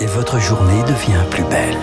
et 0.00 0.06
votre 0.06 0.38
journée 0.38 0.82
devient 0.82 1.24
plus 1.30 1.44
belle. 1.44 1.76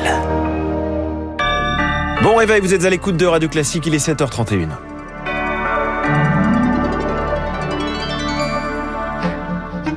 Bon 2.23 2.35
réveil, 2.35 2.61
vous 2.61 2.73
êtes 2.73 2.85
à 2.85 2.89
l'écoute 2.89 3.17
de 3.17 3.25
Radio 3.25 3.49
Classique, 3.49 3.85
il 3.85 3.93
est 3.93 4.05
7h31. 4.05 4.69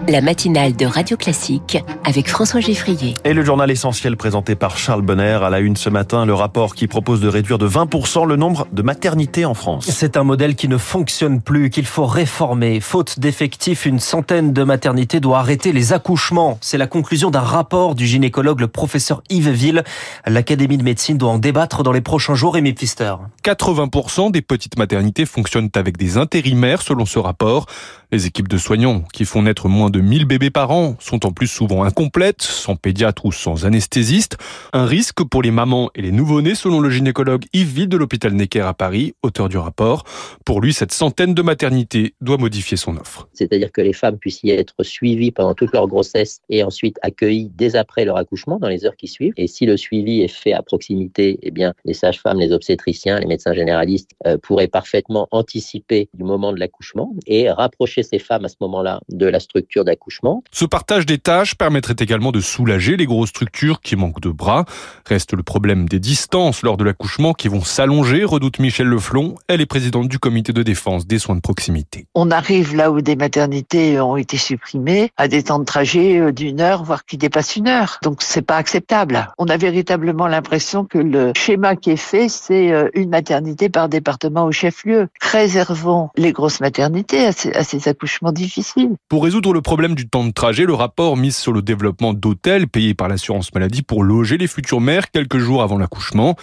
La 0.08 0.22
matinale 0.22 0.74
de 0.74 0.86
Radio 0.86 1.18
Classique 1.18 1.76
avec 2.02 2.30
François 2.30 2.60
Geffrier. 2.60 3.14
Et 3.24 3.34
le 3.34 3.44
journal 3.44 3.70
essentiel 3.70 4.16
présenté 4.16 4.54
par 4.54 4.78
Charles 4.78 5.02
Bonner 5.02 5.38
à 5.42 5.50
la 5.50 5.60
une 5.60 5.76
ce 5.76 5.90
matin, 5.90 6.24
le 6.24 6.32
rapport 6.32 6.74
qui 6.74 6.86
propose 6.86 7.20
de 7.20 7.28
réduire 7.28 7.58
de 7.58 7.68
20% 7.68 8.26
le 8.26 8.36
nombre 8.36 8.66
de 8.72 8.80
maternités 8.80 9.44
en 9.44 9.52
France. 9.52 9.84
C'est 9.90 10.16
un 10.16 10.24
modèle 10.24 10.56
qui 10.56 10.66
ne 10.66 10.78
fonctionne 10.78 11.42
plus, 11.42 11.68
qu'il 11.68 11.84
faut 11.84 12.06
réformer. 12.06 12.80
Faute 12.80 13.18
d'effectifs, 13.18 13.84
une 13.84 14.00
centaine 14.00 14.54
de 14.54 14.64
maternités 14.64 15.20
doit 15.20 15.40
arrêter 15.40 15.72
les 15.72 15.92
accouchements. 15.92 16.56
C'est 16.62 16.78
la 16.78 16.86
conclusion 16.86 17.30
d'un 17.30 17.40
rapport 17.40 17.94
du 17.94 18.06
gynécologue, 18.06 18.60
le 18.60 18.68
professeur 18.68 19.22
Yves 19.28 19.50
Ville. 19.50 19.84
L'Académie 20.26 20.78
de 20.78 20.84
médecine 20.84 21.18
doit 21.18 21.32
en 21.32 21.38
débattre 21.38 21.82
dans 21.82 21.92
les 21.92 22.00
prochains 22.00 22.34
jours. 22.34 22.56
Et 22.56 22.62
Pfister. 22.72 23.14
80% 23.44 24.30
des 24.30 24.40
petites 24.40 24.78
maternités 24.78 25.26
fonctionnent 25.26 25.68
avec 25.74 25.98
des 25.98 26.16
intérimaires 26.16 26.80
selon 26.80 27.04
ce 27.04 27.18
rapport. 27.18 27.66
Les 28.10 28.26
équipes 28.26 28.48
de 28.48 28.56
soignants 28.56 29.02
qui 29.12 29.26
font 29.26 29.42
naître 29.42 29.68
moins 29.68 29.90
de 29.90 30.00
1000 30.00 30.24
bébés 30.24 30.48
par 30.48 30.70
an 30.70 30.96
sont 30.98 31.26
en 31.26 31.32
plus 31.32 31.46
souvent 31.46 31.84
incomplètes, 31.84 32.40
sans 32.40 32.74
pédiatre 32.74 33.26
ou 33.26 33.32
sans 33.32 33.66
anesthésiste. 33.66 34.38
Un 34.72 34.86
risque 34.86 35.22
pour 35.24 35.42
les 35.42 35.50
mamans 35.50 35.90
et 35.94 36.00
les 36.00 36.10
nouveau-nés 36.10 36.54
selon 36.54 36.80
le 36.80 36.88
gynécologue 36.88 37.44
Yves 37.52 37.74
Ville 37.74 37.88
de 37.90 37.98
l'hôpital 37.98 38.32
Necker 38.32 38.62
à 38.62 38.72
Paris, 38.72 39.12
auteur 39.22 39.50
du 39.50 39.58
rapport. 39.58 40.04
Pour 40.46 40.62
lui, 40.62 40.72
cette 40.72 40.92
centaine 40.92 41.34
de 41.34 41.42
maternités 41.42 42.14
doit 42.22 42.38
modifier 42.38 42.78
son 42.78 42.96
offre. 42.96 43.28
C'est-à-dire 43.34 43.70
que 43.70 43.82
les 43.82 43.92
femmes 43.92 44.16
puissent 44.16 44.42
y 44.42 44.52
être 44.52 44.82
suivies 44.82 45.30
pendant 45.30 45.52
toute 45.52 45.74
leur 45.74 45.86
grossesse 45.86 46.40
et 46.48 46.64
ensuite 46.64 46.96
accueillies 47.02 47.50
dès 47.54 47.76
après 47.76 48.06
leur 48.06 48.16
accouchement 48.16 48.58
dans 48.58 48.68
les 48.68 48.86
heures 48.86 48.96
qui 48.96 49.08
suivent. 49.08 49.34
Et 49.36 49.48
si 49.48 49.66
le 49.66 49.76
suivi 49.76 50.22
est 50.22 50.28
fait 50.28 50.54
à 50.54 50.62
proximité, 50.62 51.38
eh 51.42 51.50
bien, 51.50 51.74
les 51.84 51.92
sages-femmes, 51.92 52.38
les 52.38 52.52
obstétriciens, 52.52 53.20
les 53.20 53.26
médecins 53.26 53.52
généralistes 53.52 54.12
euh, 54.26 54.38
pourraient 54.38 54.66
parfaitement 54.66 55.28
anticiper 55.30 56.08
du 56.14 56.24
moment 56.24 56.54
de 56.54 56.58
l'accouchement 56.58 57.14
et 57.26 57.50
rapprocher 57.50 57.97
ces 58.02 58.18
femmes 58.18 58.44
à 58.44 58.48
ce 58.48 58.56
moment-là 58.60 59.00
de 59.08 59.26
la 59.26 59.40
structure 59.40 59.84
d'accouchement. 59.84 60.42
Ce 60.52 60.64
partage 60.64 61.06
des 61.06 61.18
tâches 61.18 61.54
permettrait 61.54 61.96
également 61.98 62.32
de 62.32 62.40
soulager 62.40 62.96
les 62.96 63.06
grosses 63.06 63.30
structures 63.30 63.80
qui 63.80 63.96
manquent 63.96 64.20
de 64.20 64.30
bras. 64.30 64.64
Reste 65.06 65.32
le 65.32 65.42
problème 65.42 65.88
des 65.88 66.00
distances 66.00 66.62
lors 66.62 66.76
de 66.76 66.84
l'accouchement 66.84 67.32
qui 67.32 67.48
vont 67.48 67.62
s'allonger, 67.62 68.24
redoute 68.24 68.58
Michel 68.58 68.86
Leflon. 68.86 69.34
Elle 69.48 69.60
est 69.60 69.66
présidente 69.66 70.08
du 70.08 70.18
comité 70.18 70.52
de 70.52 70.62
défense 70.62 71.06
des 71.06 71.18
soins 71.18 71.36
de 71.36 71.40
proximité. 71.40 72.06
On 72.14 72.30
arrive 72.30 72.74
là 72.74 72.90
où 72.90 73.00
des 73.00 73.16
maternités 73.16 74.00
ont 74.00 74.16
été 74.16 74.36
supprimées 74.36 75.10
à 75.16 75.28
des 75.28 75.44
temps 75.44 75.58
de 75.58 75.64
trajet 75.64 76.18
euh, 76.18 76.32
d'une 76.32 76.60
heure, 76.60 76.84
voire 76.84 77.04
qui 77.04 77.16
dépassent 77.16 77.56
une 77.56 77.68
heure. 77.68 77.98
Donc 78.02 78.22
c'est 78.22 78.42
pas 78.42 78.56
acceptable. 78.56 79.28
On 79.38 79.48
a 79.48 79.56
véritablement 79.56 80.26
l'impression 80.26 80.84
que 80.84 80.98
le 80.98 81.32
schéma 81.36 81.76
qui 81.76 81.90
est 81.90 81.96
fait, 81.96 82.28
c'est 82.28 82.72
euh, 82.72 82.88
une 82.94 83.10
maternité 83.10 83.68
par 83.68 83.88
département 83.88 84.44
au 84.44 84.52
chef-lieu. 84.52 85.08
Réservons 85.20 86.10
les 86.16 86.32
grosses 86.32 86.60
maternités 86.60 87.26
à 87.26 87.32
ces, 87.32 87.52
à 87.52 87.64
ces 87.64 87.87
accouchements 87.88 88.32
difficiles. 88.32 88.90
Pour 89.08 89.24
résoudre 89.24 89.52
le 89.52 89.60
problème 89.60 89.94
du 89.94 90.08
temps 90.08 90.24
de 90.24 90.32
trajet, 90.32 90.64
le 90.64 90.74
rapport 90.74 91.16
mise 91.16 91.36
sur 91.36 91.52
le 91.52 91.62
développement 91.62 92.14
d'hôtels 92.14 92.68
payés 92.68 92.94
par 92.94 93.08
l'assurance 93.08 93.52
maladie 93.54 93.82
pour 93.82 94.04
loger 94.04 94.38
les 94.38 94.46
futures 94.46 94.80
mères 94.80 95.10
quelques 95.10 95.38
jours 95.38 95.62
avant 95.62 95.78
l'accouchement. 95.78 96.36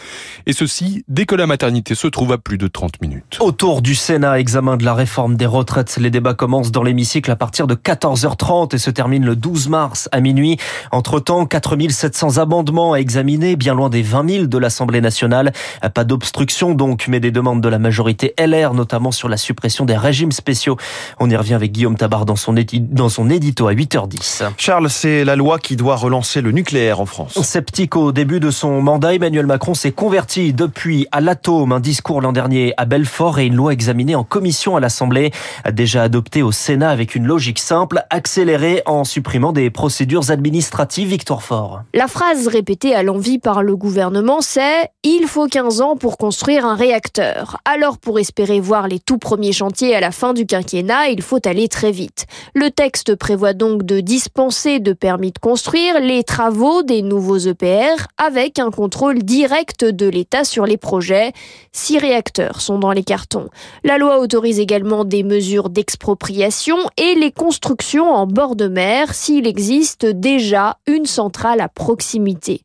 Et 0.46 0.54
ceci 0.54 1.04
dès 1.08 1.26
que 1.26 1.36
la 1.36 1.48
maternité 1.48 1.96
se 1.96 2.08
trouve 2.08 2.32
à 2.32 2.38
plus 2.38 2.58
de 2.58 2.68
30 2.68 3.02
minutes. 3.02 3.38
Autour 3.40 3.82
du 3.82 3.96
Sénat, 3.96 4.40
examen 4.40 4.78
de 4.78 4.84
la 4.84 4.94
réforme 4.94 5.36
des 5.36 5.46
retraites. 5.46 5.98
Les 5.98 6.10
débats 6.10 6.34
commencent 6.34 6.72
dans 6.72 6.84
l'hémicycle 6.84 7.32
à 7.32 7.36
partir 7.36 7.68
de 7.68 7.76
14h30 7.76 8.76
et 8.76 8.78
se 8.78 8.90
terminent 8.90 9.26
le 9.26 9.36
12 9.36 9.70
mars 9.70 10.10
à 10.12 10.22
minuit. 10.22 10.58
Entre-temps, 10.92 11.46
4700 11.46 12.38
amendements 12.38 12.94
à 12.94 12.98
examiner, 12.98 13.56
bien 13.56 13.74
loin 13.74 13.90
des 13.90 14.02
20 14.02 14.30
000 14.30 14.46
de 14.48 14.58
l'Assemblée 14.58 15.02
nationale. 15.02 15.54
Pas 15.94 16.04
d'obstruction 16.04 16.74
donc, 16.74 17.08
mais 17.08 17.20
des 17.20 17.32
demandes 17.32 17.62
de 17.62 17.70
la 17.70 17.80
majorité 17.80 18.34
LR, 18.40 18.74
notamment 18.74 19.12
sur 19.12 19.30
la 19.30 19.38
suppression 19.38 19.86
des 19.86 19.98
régimes 19.98 20.32
spéciaux. 20.32 20.78
On 21.20 21.30
y 21.30 21.35
revient 21.38 21.54
avec 21.54 21.72
Guillaume 21.72 21.96
Tabar 21.96 22.26
dans 22.26 22.36
son, 22.36 22.56
dans 22.80 23.10
son 23.10 23.30
édito 23.30 23.68
à 23.68 23.74
8h10. 23.74 24.44
Charles, 24.58 24.90
c'est 24.90 25.24
la 25.24 25.36
loi 25.36 25.60
qui 25.60 25.76
doit 25.76 25.96
relancer 25.96 26.42
le 26.42 26.52
nucléaire 26.52 27.00
en 27.00 27.06
France. 27.06 27.40
Sceptique 27.42 27.96
au 27.96 28.12
début 28.12 28.40
de 28.40 28.52
son 28.52 28.82
mandat, 28.82 29.14
Emmanuel 29.14 29.46
Macron 29.46 29.74
s'est 29.74 29.92
converti 29.92 30.54
depuis 30.54 31.08
à 31.12 31.22
l'atome. 31.22 31.72
Un 31.72 31.80
discours 31.80 32.22
l'an 32.22 32.34
dernier 32.34 32.74
à 32.78 32.86
Belfort 32.86 33.40
et 33.40 33.46
une 33.46 33.56
loi 33.56 33.74
examinée 33.74 34.16
en 34.16 34.24
commission 34.24 34.76
à 34.76 34.80
l'Assemblée, 34.80 35.32
déjà 35.72 36.04
adoptée 36.04 36.44
au 36.44 36.52
Sénat 36.52 36.90
avec 36.90 37.16
une 37.16 37.26
logique 37.26 37.60
simple, 37.60 38.04
accélérée 38.10 38.82
en 38.86 39.04
supprimant 39.04 39.52
des 39.52 39.70
procédures 39.70 40.32
administratives. 40.32 41.06
Victor 41.06 41.44
Fort. 41.44 41.82
La 41.94 42.08
phrase 42.08 42.48
répétée 42.48 42.96
à 42.96 43.04
l'envie 43.04 43.40
par 43.40 43.64
le 43.64 43.76
gouvernement, 43.76 44.42
c'est 44.42 44.90
«Il 45.04 45.28
faut 45.28 45.48
15 45.48 45.82
ans 45.82 45.96
pour 45.96 46.18
construire 46.18 46.66
un 46.66 46.76
réacteur». 46.76 47.58
Alors 47.66 47.98
pour 47.98 48.20
espérer 48.20 48.60
voir 48.60 48.88
les 48.88 49.00
tout 49.00 49.18
premiers 49.18 49.52
chantiers 49.52 49.96
à 49.96 50.00
la 50.00 50.12
fin 50.12 50.34
du 50.34 50.46
quinquennat, 50.46 51.10
il 51.10 51.22
faut 51.26 51.46
aller 51.46 51.68
très 51.68 51.92
vite. 51.92 52.26
Le 52.54 52.72
texte 52.72 53.16
prévoit 53.16 53.54
donc 53.54 53.84
de 53.84 54.00
dispenser 54.00 54.80
de 54.80 54.94
permis 54.94 55.32
de 55.32 55.40
construire 55.40 56.00
les 56.00 56.24
travaux 56.24 56.84
des 56.84 57.02
nouveaux 57.02 57.38
EPR 57.38 58.08
avec 58.18 58.60
un 58.60 58.72
contrôle 58.72 59.24
direct 59.24 59.84
de 59.84 60.08
l'État 60.08 60.44
sur 60.44 60.66
les 60.66 60.78
projets. 60.78 61.34
Six 61.72 61.98
réacteurs 61.98 62.62
sont 62.62 62.80
dans 62.80 62.92
les 62.92 63.04
cartons. 63.04 63.50
La 63.84 63.98
loi 63.98 64.20
autorise 64.20 64.60
également 64.60 65.04
des 65.04 65.24
mesures 65.24 65.70
d'expropriation 65.70 66.78
et 66.98 67.16
les 67.16 67.32
constructions 67.32 68.12
en 68.12 68.28
bord 68.28 68.56
de 68.56 68.68
mer 68.68 69.14
s'il 69.14 69.48
existe 69.48 70.06
déjà 70.06 70.78
une 70.88 71.06
centrale 71.06 71.60
à 71.60 71.68
proximité. 71.68 72.62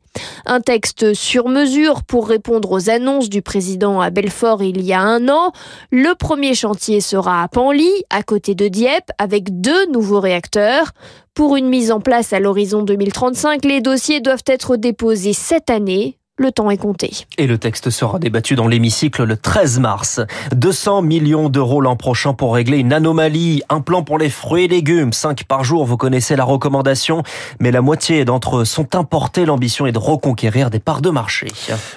Un 0.47 0.61
texte 0.61 1.15
sur 1.15 1.49
mesure 1.49 2.03
pour 2.03 2.29
répondre 2.29 2.73
aux 2.73 2.91
annonces 2.91 3.29
du 3.29 3.43
président 3.43 4.01
à 4.01 4.11
Belfort 4.11 4.63
il 4.63 4.83
y 4.83 4.93
a 4.93 5.01
un 5.01 5.29
an. 5.29 5.53
Le 5.91 6.15
premier 6.15 6.55
chantier 6.55 7.01
sera 7.01 7.43
à 7.43 7.49
Panly, 7.49 7.91
à 8.11 8.23
côté 8.23 8.50
de 8.55 8.69
Dieppe, 8.69 9.11
avec 9.19 9.61
deux 9.61 9.87
nouveaux 9.87 10.21
réacteurs. 10.21 10.93
Pour 11.35 11.57
une 11.57 11.69
mise 11.69 11.91
en 11.91 12.01
place 12.01 12.33
à 12.33 12.41
l'horizon 12.41 12.83
2035, 12.83 13.65
les 13.65 13.81
dossiers 13.81 14.21
doivent 14.21 14.45
être 14.47 14.77
déposés 14.77 15.33
cette 15.33 15.71
année 15.71 16.20
le 16.41 16.51
temps 16.51 16.71
est 16.71 16.79
compté. 16.79 17.13
Et 17.37 17.47
le 17.47 17.59
texte 17.59 17.91
sera 17.91 18.19
débattu 18.19 18.55
dans 18.55 18.67
l'hémicycle 18.67 19.25
le 19.25 19.37
13 19.37 19.79
mars. 19.79 20.21
200 20.53 21.03
millions 21.03 21.51
d'euros 21.51 21.83
l'an 21.83 21.97
prochain 21.97 22.33
pour 22.33 22.55
régler 22.55 22.79
une 22.79 22.95
anomalie. 22.95 23.63
Un 23.69 23.83
plan 23.83 24.03
pour 24.03 24.19
les 24.19 24.31
fruits 24.31 24.65
et 24.65 24.69
légumes. 24.69 25.13
5 25.13 25.45
par 25.45 25.65
jour, 25.65 25.85
vous 25.85 25.99
connaissez 25.99 26.37
la 26.37 26.45
recommandation. 26.45 27.23
Mais 27.61 27.71
la 27.71 27.83
moitié 27.83 28.25
d'entre 28.25 28.59
eux 28.59 28.65
sont 28.65 28.95
importés. 28.97 29.45
L'ambition 29.45 29.87
est 29.87 29.93
de 29.93 29.99
reconquérir 29.99 30.71
des 30.71 30.79
parts 30.79 31.03
de 31.03 31.11
marché. 31.11 31.49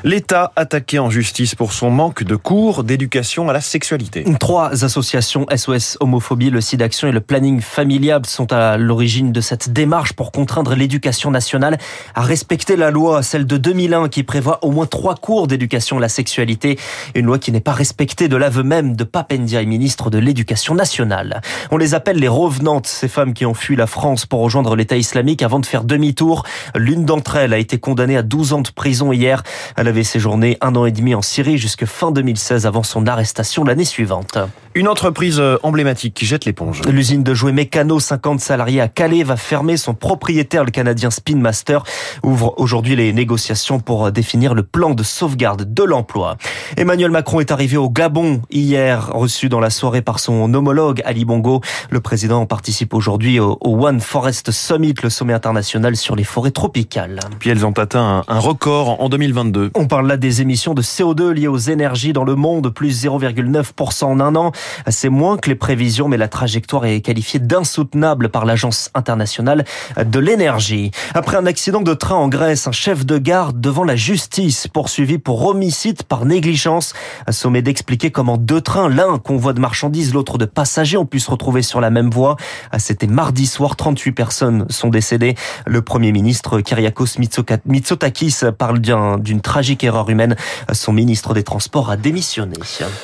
L'État 0.04 0.52
attaqué 0.58 1.00
en 1.00 1.10
justice 1.10 1.56
pour 1.56 1.72
son 1.72 1.90
manque 1.90 2.24
de 2.24 2.36
cours 2.36 2.84
d'éducation 2.84 3.50
à 3.50 3.54
la 3.54 3.62
sexualité. 3.62 4.26
Trois 4.42 4.84
associations 4.84 5.46
SOS 5.56 5.98
Homophobie, 6.02 6.50
le 6.50 6.60
SIDAction 6.60 7.08
et 7.08 7.14
le 7.14 7.22
Planning 7.22 7.62
Familial 7.62 8.26
sont 8.26 8.52
à 8.52 8.76
l'origine 8.76 9.32
de 9.32 9.40
cette 9.40 9.72
démarche 9.72 10.12
pour 10.12 10.34
contraindre 10.34 10.76
l'éducation 10.76 11.32
nationale 11.32 11.78
à 12.14 12.22
respecter 12.22 12.76
la 12.76 12.92
loi, 12.92 13.24
celle 13.24 13.48
de 13.48 13.56
2001 13.56 14.10
qui 14.10 14.24
prévoit 14.34 14.66
au 14.66 14.72
moins 14.72 14.88
trois 14.88 15.14
cours 15.14 15.46
d'éducation 15.46 16.00
à 16.00 16.02
la 16.02 16.10
sexualité. 16.10 16.80
Une 17.14 17.28
loi 17.28 17.38
qui 17.38 17.52
n'est 17.52 17.60
pas 17.60 17.72
respectée 17.72 18.28
de 18.28 18.36
l'aveu 18.36 18.64
même 18.64 18.96
de 18.96 19.04
Papendia, 19.04 19.64
ministre 19.64 20.10
de 20.10 20.18
l'Éducation 20.18 20.74
nationale. 20.74 21.42
On 21.70 21.78
les 21.78 21.94
appelle 21.94 22.18
les 22.18 22.28
revenantes, 22.28 22.88
ces 22.88 23.08
femmes 23.08 23.36
qui 23.36 23.46
ont 23.46 23.54
fui 23.54 23.76
la 23.76 23.86
France 23.86 24.26
pour 24.26 24.40
rejoindre 24.40 24.76
l'État 24.76 24.98
islamique 24.98 25.44
avant 25.44 25.60
de 25.60 25.68
faire 25.68 25.84
demi-tour. 25.84 26.46
L'une 26.74 27.06
d'entre 27.06 27.36
elles 27.36 27.54
a 27.54 27.60
été 27.60 27.78
condamnée 27.78 28.18
à 28.18 28.24
12 28.24 28.54
ans 28.54 28.62
de 28.62 28.72
prison 28.72 29.12
hier. 29.12 29.44
Elle 29.78 29.88
avait 29.88 30.04
séjourné 30.04 30.58
un 30.62 30.76
an 30.76 30.88
et 30.88 30.92
demi 30.92 31.14
en 31.14 31.22
Syrie 31.22 31.60
jusque 31.60 31.86
fin 31.86 32.12
2016 32.12 32.66
avant 32.66 32.82
son 32.82 33.06
arrestation 33.06 33.64
l'année 33.64 33.86
suivante. 33.86 34.40
Une 34.74 34.88
entreprise 34.88 35.40
emblématique 35.62 36.16
qui 36.16 36.26
jette 36.26 36.46
l'éponge. 36.46 36.82
L'usine 36.90 37.22
de 37.22 37.36
jouets 37.36 37.52
Mécano, 37.52 38.00
50 38.00 38.40
salariés 38.40 38.82
à 38.82 38.88
Calais, 38.88 39.22
va 39.22 39.36
fermer. 39.36 39.78
Son 39.78 39.94
propriétaire, 39.94 40.64
le 40.64 40.72
Canadien 40.72 41.12
Spin 41.12 41.38
Master, 41.38 41.84
ouvre 42.24 42.56
aujourd'hui 42.58 42.96
les 42.96 43.14
négociations 43.14 43.80
pour 43.80 44.12
définir 44.14 44.54
le 44.54 44.64
plan 44.64 44.94
de 44.94 45.04
sauvegarde 45.04 45.74
de 45.74 45.84
l'emploi. 45.84 46.38
Emmanuel 46.78 47.12
Macron 47.12 47.42
est 47.42 47.52
arrivé 47.52 47.76
au 47.76 47.90
Gabon 47.90 48.42
hier, 48.50 49.10
reçu 49.14 49.50
dans 49.50 49.60
la 49.60 49.70
soirée 49.70 50.02
par 50.02 50.20
son 50.20 50.54
homologue 50.54 51.02
Ali 51.06 51.26
Bongo. 51.26 51.62
Le 51.90 52.00
président 52.00 52.46
participe 52.46 52.94
aujourd'hui 52.94 53.40
au 53.40 53.58
One 53.62 54.00
Forest 54.00 54.52
Summit, 54.52 54.96
le 55.04 55.10
sommet 55.10 55.34
international 55.34 55.96
sur 55.98 56.16
les 56.16 56.24
forêts 56.24 56.52
tropicales. 56.52 57.20
Puis 57.40 57.50
elles 57.50 57.66
ont 57.66 57.72
atteint 57.72 58.24
un 58.28 58.40
record 58.40 59.02
en 59.02 59.10
2022. 59.10 59.72
On 59.76 59.88
parle 59.88 60.08
là 60.08 60.18
des 60.18 60.42
émissions 60.42 60.74
de 60.74 60.82
CO2 60.82 61.32
liées 61.32 61.48
aux 61.48 61.58
énergies 61.58 62.14
dans 62.14 62.24
le 62.24 62.36
monde, 62.36 62.70
plus 62.70 63.06
0,9% 63.06 64.06
en 64.06 64.20
un 64.20 64.36
an. 64.36 64.52
C'est 64.88 65.10
moins 65.10 65.38
que 65.38 65.50
les 65.50 65.56
prévisions, 65.56 66.08
mais 66.08 66.18
la 66.18 66.28
trajectoire 66.28 66.86
est 66.86 67.02
qualifiée 67.02 67.40
d'insoutenable 67.40 68.30
par 68.30 68.46
l'Agence 68.46 68.90
internationale 68.94 69.66
de 70.04 70.20
l'énergie. 70.20 70.92
Après 71.14 71.38
un 71.38 71.46
accident 71.46 71.82
de 71.82 71.94
train 71.94 72.16
en 72.16 72.28
Grèce, 72.28 72.68
un 72.68 72.72
chef 72.72 73.06
de 73.06 73.18
gare 73.18 73.54
devant 73.54 73.84
la 73.84 73.96
justice, 74.04 74.68
poursuivi 74.68 75.18
pour 75.18 75.46
homicide 75.46 76.04
par 76.04 76.26
négligence. 76.26 76.94
Sommet 77.30 77.62
d'expliquer 77.62 78.12
comment 78.12 78.36
deux 78.36 78.60
trains, 78.60 78.90
l'un 78.90 79.18
convoi 79.18 79.54
de 79.54 79.62
marchandises, 79.62 80.14
l'autre 80.14 80.38
de 80.38 80.44
passagers, 80.44 80.98
ont 80.98 81.06
pu 81.06 81.22
se 81.22 81.32
retrouver 81.32 81.62
sur 81.62 81.80
la 81.80 81.90
même 81.90 82.10
voie. 82.10 82.36
C'était 82.80 83.08
mardi 83.08 83.48
soir, 83.48 83.78
38 83.78 84.12
personnes 84.12 84.66
sont 84.70 84.90
décédées. 84.90 85.36
Le 85.66 85.82
Premier 85.82 86.12
ministre 86.12 86.60
Kyriakos 86.60 87.18
Mitsotakis 87.66 88.40
parle 88.58 88.80
d'une 88.80 89.40
tragique 89.40 89.86
erreur 89.86 90.10
humaine. 90.10 90.36
Son 90.74 90.92
ministre 90.92 91.34
des 91.34 91.44
Transports 91.44 91.90
a 91.90 91.96
démissionné. 91.96 92.58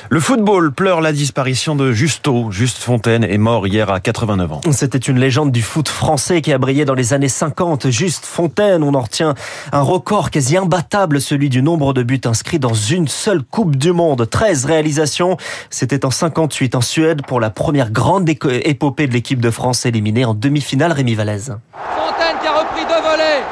Le 0.10 0.20
football 0.20 0.74
pleure 0.74 1.00
la 1.00 1.14
disparition 1.14 1.78
de 1.78 1.94
Justo. 1.94 2.52
Juste 2.52 2.80
Fontaine 2.80 3.24
est 3.24 3.38
mort 3.38 3.68
hier 3.68 3.90
à 3.90 4.02
89 4.02 4.52
ans. 4.52 4.62
C'était 4.72 4.98
une 4.98 5.18
légende 5.18 5.54
du 5.54 5.62
foot 5.62 5.88
français 5.88 6.42
qui 6.42 6.52
a 6.52 6.58
brillé 6.58 6.84
dans 6.84 6.94
les 6.94 7.14
années 7.14 7.30
50. 7.30 7.90
Juste 7.90 8.26
Fontaine, 8.26 8.84
on 8.84 8.94
en 8.96 9.02
retient 9.02 9.34
un 9.72 9.82
record 9.82 10.30
quasi 10.30 10.58
imbattable, 10.58 10.89
celui 11.20 11.50
du 11.50 11.62
nombre 11.62 11.94
de 11.94 12.04
buts 12.04 12.22
inscrits 12.26 12.60
dans 12.60 12.74
une 12.74 13.08
seule 13.08 13.44
Coupe 13.44 13.76
du 13.76 13.92
Monde. 13.92 14.28
13 14.30 14.66
réalisations. 14.66 15.38
C'était 15.70 16.06
en 16.06 16.12
58 16.12 16.76
en 16.76 16.82
Suède 16.82 17.22
pour 17.26 17.40
la 17.40 17.50
première 17.50 17.92
grande 17.92 18.28
épopée 18.30 19.08
de 19.08 19.14
l'équipe 19.14 19.40
de 19.40 19.52
France 19.52 19.86
éliminée 19.86 20.26
en 20.26 20.34
demi-finale 20.34 20.92
Rémi 20.92 21.16
Vallès. 21.16 21.48
Fontaine 21.48 22.38
qui 22.42 22.48
a 22.48 22.60
repris 22.60 22.84
deux 22.86 23.02
volets. 23.08 23.44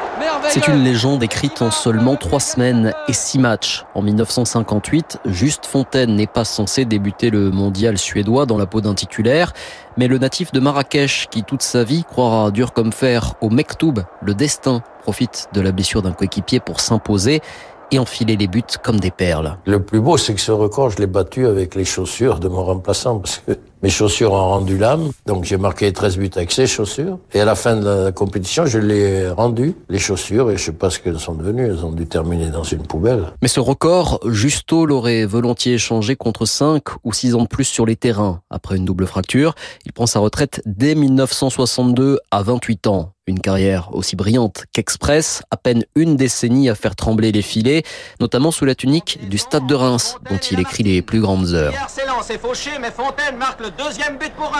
C'est 0.50 0.66
une 0.66 0.82
légende 0.82 1.22
écrite 1.22 1.60
en 1.60 1.70
seulement 1.70 2.16
trois 2.16 2.40
semaines 2.40 2.94
et 3.06 3.12
six 3.12 3.38
matchs. 3.38 3.84
En 3.94 4.00
1958, 4.00 5.20
Juste 5.26 5.66
Fontaine 5.66 6.16
n'est 6.16 6.26
pas 6.26 6.44
censé 6.44 6.86
débuter 6.86 7.28
le 7.28 7.50
mondial 7.50 7.98
suédois 7.98 8.46
dans 8.46 8.56
la 8.56 8.64
peau 8.64 8.80
d'un 8.80 8.94
titulaire, 8.94 9.52
mais 9.98 10.08
le 10.08 10.16
natif 10.16 10.50
de 10.50 10.58
Marrakech, 10.58 11.28
qui 11.30 11.44
toute 11.44 11.62
sa 11.62 11.84
vie 11.84 12.02
croira 12.02 12.50
dur 12.50 12.72
comme 12.72 12.92
fer 12.92 13.34
au 13.42 13.50
Mektoub, 13.50 14.00
le 14.22 14.34
destin, 14.34 14.82
profite 15.02 15.48
de 15.52 15.60
la 15.60 15.70
blessure 15.70 16.00
d'un 16.00 16.12
coéquipier 16.12 16.60
pour 16.60 16.80
s'imposer 16.80 17.42
et 17.90 17.98
enfiler 17.98 18.36
les 18.36 18.48
buts 18.48 18.62
comme 18.82 19.00
des 19.00 19.10
perles. 19.10 19.58
Le 19.66 19.82
plus 19.82 20.00
beau, 20.00 20.16
c'est 20.16 20.34
que 20.34 20.40
ce 20.40 20.52
record, 20.52 20.90
je 20.90 20.98
l'ai 20.98 21.06
battu 21.06 21.46
avec 21.46 21.74
les 21.74 21.84
chaussures 21.84 22.40
de 22.40 22.48
mon 22.48 22.64
remplaçant, 22.64 23.18
parce 23.18 23.42
que 23.46 23.52
mes 23.82 23.90
chaussures 23.90 24.32
ont 24.32 24.48
rendu 24.48 24.78
l'âme. 24.78 25.10
Donc 25.26 25.44
j'ai 25.44 25.56
marqué 25.56 25.92
13 25.92 26.18
buts 26.18 26.30
avec 26.34 26.52
ces 26.52 26.66
chaussures. 26.66 27.18
Et 27.32 27.40
à 27.40 27.44
la 27.44 27.54
fin 27.54 27.76
de 27.76 27.84
la 27.84 28.12
compétition, 28.12 28.66
je 28.66 28.78
l'ai 28.78 29.28
rendu, 29.28 29.74
les 29.88 29.98
chaussures, 29.98 30.50
et 30.50 30.56
je 30.56 30.64
sais 30.64 30.72
pas 30.72 30.90
ce 30.90 30.98
qu'elles 30.98 31.20
sont 31.20 31.34
devenues. 31.34 31.66
Elles 31.66 31.84
ont 31.84 31.92
dû 31.92 32.06
terminer 32.06 32.50
dans 32.50 32.64
une 32.64 32.82
poubelle. 32.82 33.26
Mais 33.42 33.48
ce 33.48 33.60
record, 33.60 34.20
Justo 34.26 34.86
l'aurait 34.86 35.24
volontiers 35.24 35.74
échangé 35.74 36.16
contre 36.16 36.46
5 36.46 36.82
ou 37.04 37.12
6 37.12 37.34
ans 37.34 37.42
de 37.42 37.48
plus 37.48 37.64
sur 37.64 37.86
les 37.86 37.96
terrains. 37.96 38.40
Après 38.50 38.76
une 38.76 38.84
double 38.84 39.06
fracture, 39.06 39.54
il 39.84 39.92
prend 39.92 40.06
sa 40.06 40.20
retraite 40.20 40.62
dès 40.66 40.94
1962 40.94 42.18
à 42.30 42.42
28 42.42 42.86
ans. 42.86 43.12
Une 43.28 43.40
carrière 43.40 43.94
aussi 43.94 44.16
brillante 44.16 44.64
qu'Express, 44.72 45.42
à 45.50 45.58
peine 45.58 45.84
une 45.94 46.16
décennie 46.16 46.70
à 46.70 46.74
faire 46.74 46.96
trembler 46.96 47.30
les 47.30 47.42
filets, 47.42 47.82
notamment 48.20 48.50
sous 48.50 48.64
la 48.64 48.74
tunique 48.74 49.28
du 49.28 49.36
Stade 49.36 49.66
de 49.66 49.74
Reims, 49.74 50.16
dont 50.30 50.38
il 50.38 50.58
écrit 50.60 50.82
les 50.82 51.02
plus 51.02 51.20
grandes 51.20 51.48
heures. 51.48 51.74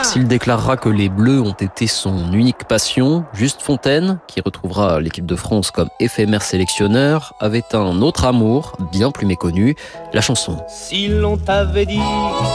S'il 0.03 0.29
déclarera 0.29 0.76
que 0.76 0.91
les 0.91 1.09
Bleus 1.09 1.41
ont 1.41 1.55
été 1.55 1.87
son 1.87 2.31
unique 2.35 2.65
passion, 2.65 3.25
Juste 3.32 3.62
Fontaine, 3.62 4.19
qui 4.29 4.43
retrouvera 4.43 5.00
l'équipe 5.00 5.25
de 5.25 5.37
France 5.37 5.70
comme 5.70 5.88
éphémère 5.99 6.43
sélectionneur, 6.43 7.32
avait 7.41 7.65
un 7.73 8.03
autre 8.03 8.26
amour, 8.26 8.76
bien 8.93 9.11
plus 9.12 9.25
méconnu, 9.25 9.76
la 10.12 10.20
chanson. 10.20 10.59
Si 10.69 11.09
l'on 11.09 11.38
t'avait 11.38 11.87
dit 11.87 12.00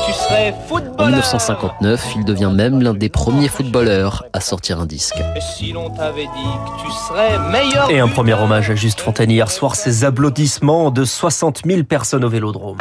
tu 0.06 0.14
serais 0.14 0.54
footballeur. 0.68 1.00
En 1.00 1.06
1959, 1.08 2.14
il 2.18 2.26
devient 2.26 2.52
même 2.54 2.84
l'un 2.84 2.94
des 2.94 3.10
premiers 3.10 3.48
footballeurs 3.48 4.26
à 4.32 4.42
sortir 4.42 4.80
un 4.80 4.86
disque. 4.86 5.16
si 5.58 5.72
l'on 5.72 5.90
dit 6.12 6.28
que 6.28 6.82
tu 6.82 6.92
serais 7.08 7.40
meilleur. 7.52 7.90
Et 7.90 8.00
un 8.00 8.08
premier 8.08 8.34
hommage 8.34 8.70
à 8.70 8.76
Juste 8.76 9.00
Fontaine 9.00 9.32
hier 9.32 9.50
soir, 9.50 9.76
ces 9.76 10.04
applaudissements 10.04 10.92
de 10.92 11.06
60 11.06 11.62
000 11.66 11.84
personnes 11.84 12.26
au 12.26 12.30
Vélodrome. 12.30 12.78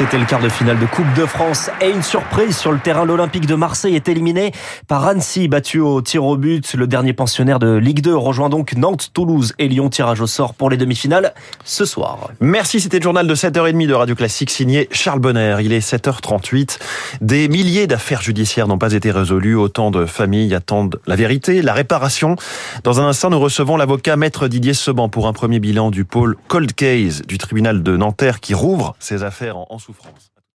C'était 0.00 0.16
le 0.16 0.24
quart 0.24 0.40
de 0.40 0.48
finale 0.48 0.78
de 0.78 0.86
Coupe 0.86 1.12
de 1.14 1.26
France 1.26 1.68
et 1.82 1.90
une 1.90 2.02
surprise 2.02 2.56
sur 2.56 2.72
le 2.72 2.78
terrain. 2.78 3.04
L'Olympique 3.04 3.44
de 3.44 3.54
Marseille 3.54 3.96
est 3.96 4.08
éliminé 4.08 4.50
par 4.88 5.06
Annecy, 5.06 5.46
battu 5.46 5.78
au 5.78 6.00
tir 6.00 6.24
au 6.24 6.38
but. 6.38 6.72
Le 6.72 6.86
dernier 6.86 7.12
pensionnaire 7.12 7.58
de 7.58 7.76
Ligue 7.76 8.00
2 8.00 8.16
rejoint 8.16 8.48
donc 8.48 8.72
Nantes, 8.72 9.10
Toulouse 9.12 9.52
et 9.58 9.68
Lyon. 9.68 9.90
Tirage 9.90 10.22
au 10.22 10.26
sort 10.26 10.54
pour 10.54 10.70
les 10.70 10.78
demi-finales 10.78 11.34
ce 11.64 11.84
soir. 11.84 12.30
Merci, 12.40 12.80
c'était 12.80 12.96
le 12.96 13.02
journal 13.02 13.26
de 13.26 13.34
7h30 13.34 13.86
de 13.86 13.92
Radio 13.92 14.14
Classique 14.14 14.48
signé 14.48 14.88
Charles 14.90 15.20
Bonner. 15.20 15.58
Il 15.60 15.74
est 15.74 15.86
7h38. 15.86 16.78
Des 17.20 17.48
milliers 17.48 17.86
d'affaires 17.86 18.22
judiciaires 18.22 18.68
n'ont 18.68 18.78
pas 18.78 18.94
été 18.94 19.10
résolues. 19.10 19.54
Autant 19.54 19.90
de 19.90 20.06
familles 20.06 20.54
attendent 20.54 20.98
la 21.06 21.14
vérité, 21.14 21.60
la 21.60 21.74
réparation. 21.74 22.36
Dans 22.84 23.02
un 23.02 23.06
instant, 23.06 23.28
nous 23.28 23.38
recevons 23.38 23.76
l'avocat 23.76 24.16
maître 24.16 24.48
Didier 24.48 24.72
Seban 24.72 25.10
pour 25.10 25.26
un 25.26 25.34
premier 25.34 25.60
bilan 25.60 25.90
du 25.90 26.06
pôle 26.06 26.36
Cold 26.48 26.72
Case 26.72 27.20
du 27.28 27.36
tribunal 27.36 27.82
de 27.82 27.98
Nanterre 27.98 28.40
qui 28.40 28.54
rouvre 28.54 28.96
ses 28.98 29.24
affaires 29.24 29.58
en, 29.58 29.66
en 29.68 29.78
souffrance. 29.92 30.30